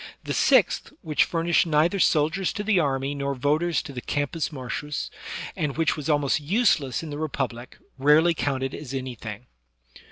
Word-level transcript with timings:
The 0.23 0.33
sixth, 0.33 0.91
which 1.03 1.25
furnished 1.25 1.67
neither 1.67 1.99
soldiers 1.99 2.51
to 2.53 2.63
the 2.63 2.79
army, 2.79 3.13
nor 3.13 3.35
voters 3.35 3.83
to 3.83 3.93
the 3.93 4.01
Campus 4.01 4.49
Martiu^ 4.49 5.11
and 5.55 5.77
which 5.77 5.95
was 5.95 6.09
almost 6.09 6.39
useless 6.39 7.03
in 7.03 7.11
the 7.11 7.19
Republic, 7.19 7.77
rarely 7.99 8.33
counted 8.33 8.73
as 8.73 8.95
anything. 8.95 9.45